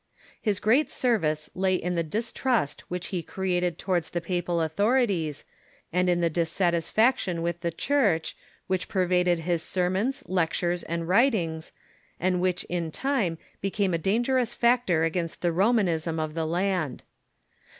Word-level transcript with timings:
His 0.41 0.59
great 0.59 0.89
service 0.89 1.51
lay 1.53 1.75
in 1.75 1.93
the 1.93 2.01
distrust 2.01 2.81
which 2.89 3.09
he 3.09 3.21
created 3.21 3.77
towards 3.77 4.09
the 4.09 4.19
papal 4.19 4.59
authorities, 4.59 5.45
and 5.93 6.09
in 6.09 6.21
the 6.21 6.27
dissatisfaction 6.31 7.43
with 7.43 7.61
the 7.61 7.69
Church 7.69 8.35
which 8.65 8.87
pervaded 8.89 9.41
his 9.41 9.61
sermons, 9.61 10.23
lectures, 10.25 10.81
and 10.81 11.07
writ 11.07 11.35
ings, 11.35 11.71
and 12.19 12.37
Avhich 12.37 12.65
in 12.67 12.89
time 12.89 13.37
became 13.61 13.93
a 13.93 13.99
dangerous 13.99 14.55
factor 14.55 15.03
against 15.03 15.41
the 15.43 15.51
Romanism 15.51 16.19
of 16.19 16.33
the 16.33 16.47
land. 16.47 17.03